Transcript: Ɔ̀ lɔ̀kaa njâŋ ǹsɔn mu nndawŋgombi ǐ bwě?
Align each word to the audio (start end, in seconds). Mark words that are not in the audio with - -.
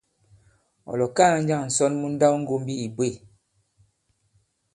Ɔ̀ 0.89 0.95
lɔ̀kaa 0.99 1.35
njâŋ 1.43 1.61
ǹsɔn 1.67 1.93
mu 1.99 2.07
nndawŋgombi 2.13 2.73
ǐ 2.83 2.87
bwě? 2.95 3.09